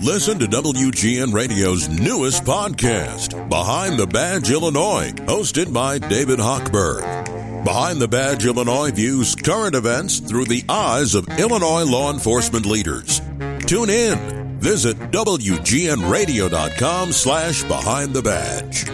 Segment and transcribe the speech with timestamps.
[0.00, 7.64] Listen to WGN Radio's newest podcast, Behind the Badge Illinois, hosted by David Hochberg.
[7.64, 13.20] Behind the Badge Illinois views current events through the eyes of Illinois law enforcement leaders.
[13.66, 14.58] Tune in.
[14.58, 18.86] Visit WGNRadio.com slash Behind the Badge.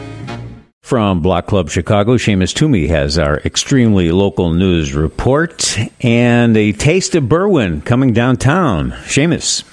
[0.83, 7.15] From Block Club Chicago, Shamus Toomey has our extremely local news report and a taste
[7.15, 8.93] of Berwyn coming downtown.
[9.05, 9.65] Shamus.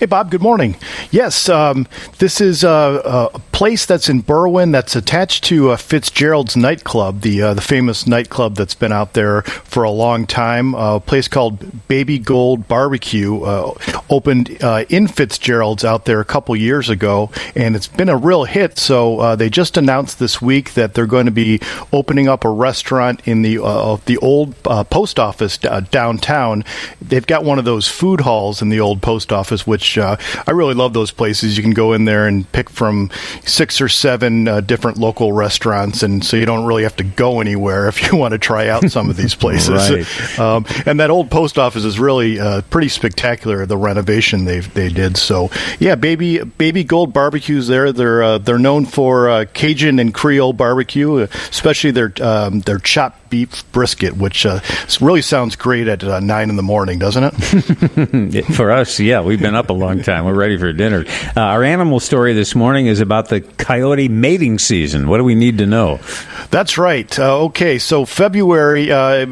[0.00, 0.74] Hey, Bob, good morning.
[1.12, 1.86] Yes, um,
[2.18, 7.40] this is a, a, place that's in Berwyn that's attached to uh, Fitzgerald's nightclub, the
[7.40, 10.74] uh, the famous nightclub that's been out there for a long time.
[10.74, 13.74] Uh, a place called Babygold Barbecue uh,
[14.14, 18.44] opened uh, in Fitzgerald's out there a couple years ago, and it's been a real
[18.44, 18.78] hit.
[18.78, 21.60] So uh, they just announced this week that they're going to be
[21.92, 23.58] opening up a restaurant in the
[24.06, 26.64] the old post office downtown.
[27.00, 30.50] They've got one of those food halls in the old post office, which uh, I
[30.52, 31.56] really love those places.
[31.56, 33.10] You can go in there and pick from
[33.44, 37.40] six or seven uh, different local restaurants, and so you don't really have to go
[37.40, 39.90] anywhere if you want to try out some of these places.
[39.90, 40.38] right.
[40.38, 43.66] um, and that old post office is really uh, pretty spectacular.
[43.66, 44.03] The renovation
[44.44, 45.16] they they did.
[45.16, 47.92] So yeah, baby Babygold barbecues there.
[47.92, 51.16] They're uh, they're known for uh, Cajun and Creole barbecue,
[51.50, 54.60] especially their um, their chopped beef brisket, which uh,
[55.00, 58.44] really sounds great at uh, nine in the morning, doesn't it?
[58.54, 60.24] for us, yeah, we've been up a long time.
[60.24, 61.04] We're ready for dinner.
[61.36, 65.08] Uh, our animal story this morning is about the coyote mating season.
[65.08, 65.98] What do we need to know?
[66.50, 67.18] That's right.
[67.18, 69.26] Uh, okay, so February uh,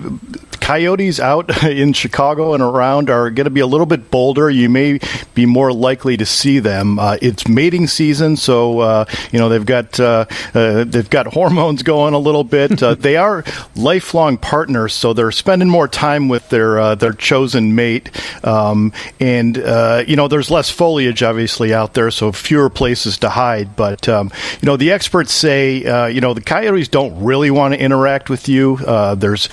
[0.63, 4.49] coyotes out in Chicago and around are going to be a little bit bolder.
[4.49, 5.01] You may
[5.35, 6.99] be more likely to see them.
[6.99, 11.83] Uh, it's mating season, so uh, you know they've got uh, uh they've got hormones
[11.83, 12.83] going a little bit.
[12.83, 18.11] Uh, they are lifelong partners, so they're spending more time with their their chosen mate.
[18.45, 23.75] Um, and you know, there's less foliage obviously out there, so fewer places to hide.
[23.75, 27.81] But um, you know, the experts say you know the coyotes don't really want to
[27.81, 28.77] interact with you.
[29.17, 29.49] there's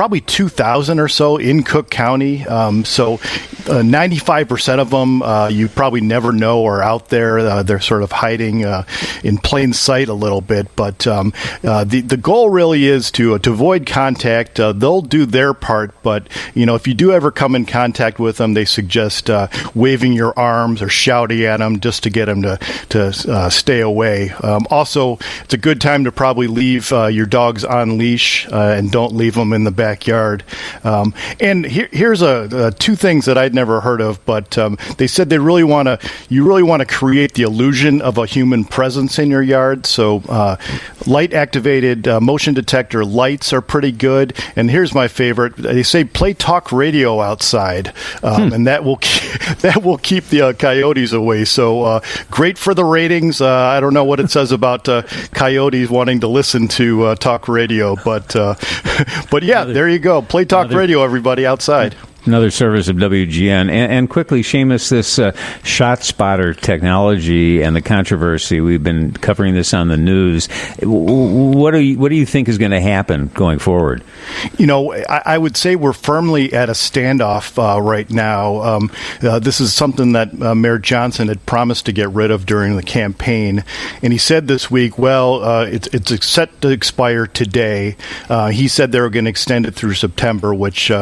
[0.00, 2.42] probably 2,000 or so in Cook County.
[2.46, 3.18] Um, so
[3.68, 7.38] uh, 95% of them uh, you probably never know are out there.
[7.38, 8.84] Uh, they're sort of hiding uh,
[9.22, 10.74] in plain sight a little bit.
[10.76, 11.32] But um,
[11.64, 14.56] uh, the, the goal really is to, uh, to avoid contact.
[14.56, 18.36] they'll do their part, but you know if you do ever come in contact with
[18.36, 19.30] them, they suggest
[19.74, 22.58] waving your arms or shouting at them just to get them to,
[22.90, 24.30] to stay away.
[24.42, 29.14] Um, also, it's a good time to probably leave your dogs on leash and don't
[29.14, 30.44] leave them in the backyard.
[30.84, 34.78] Um, and here, here's a, a, two things that I'd never heard of, but um,
[34.98, 35.98] they said they really want to.
[36.28, 39.86] You really want to create the illusion of a human presence in your yard.
[39.86, 40.56] So uh,
[41.04, 44.38] light activated uh, motion detector lights are pretty good.
[44.54, 45.56] And here's my favorite.
[45.56, 48.54] They say play talk radio outside, um, hmm.
[48.54, 51.44] and that will keep, that will keep the uh, coyotes away.
[51.44, 52.00] So uh,
[52.30, 53.40] great for the ratings.
[53.40, 55.02] Uh, I don't know what it says about uh,
[55.34, 58.28] coyotes wanting to listen to talk radio, but
[59.30, 60.22] but yeah, there you go.
[60.22, 61.96] Play Talk Radio, everybody outside.
[62.26, 63.70] Another service of WGN.
[63.70, 65.32] And, and quickly, Shamus, this uh,
[65.62, 70.46] ShotSpotter technology and the controversy, we've been covering this on the news.
[70.82, 74.04] What do you, what do you think is going to happen going forward?
[74.58, 78.60] You know, I, I would say we're firmly at a standoff uh, right now.
[78.60, 78.92] Um,
[79.22, 82.76] uh, this is something that uh, Mayor Johnson had promised to get rid of during
[82.76, 83.64] the campaign.
[84.02, 87.96] And he said this week, well, uh, it's, it's set to expire today.
[88.28, 90.92] Uh, he said they were going to extend it through September, which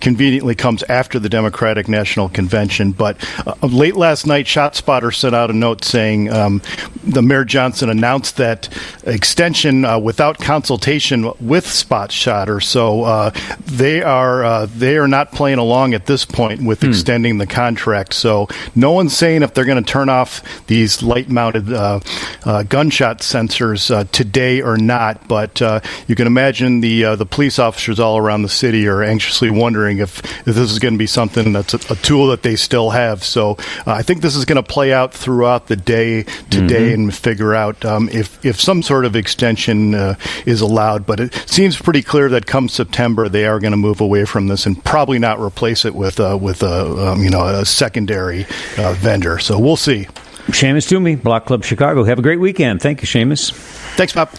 [0.00, 2.92] conveniently conveniently comes after the Democratic National Convention.
[2.92, 3.16] But
[3.46, 6.60] uh, late last night, ShotSpotter sent out a note saying um,
[7.02, 8.68] the Mayor Johnson announced that
[9.04, 12.60] extension uh, without consultation with Spot Shotter.
[12.60, 13.30] So uh,
[13.64, 16.90] they are uh, they are not playing along at this point with hmm.
[16.90, 18.12] extending the contract.
[18.12, 22.00] So no one's saying if they're going to turn off these light-mounted uh,
[22.44, 25.26] uh, gunshot sensors today or not.
[25.26, 25.62] But
[26.06, 30.17] you can imagine the the police officers all around the city are anxiously wondering if
[30.44, 33.24] this is going to be something that's a, a tool that they still have.
[33.24, 33.52] So
[33.86, 37.02] uh, I think this is going to play out throughout the day today mm-hmm.
[37.02, 40.16] and figure out um, if if some sort of extension uh,
[40.46, 41.06] is allowed.
[41.06, 44.48] But it seems pretty clear that come September they are going to move away from
[44.48, 48.46] this and probably not replace it with uh, with a um, you know a secondary
[48.76, 49.38] uh, vendor.
[49.38, 50.06] So we'll see.
[50.48, 52.04] Shamus Toomey, Block Club Chicago.
[52.04, 52.80] Have a great weekend.
[52.80, 53.52] Thank you, Shamus.
[53.96, 54.30] Thanks, Bob.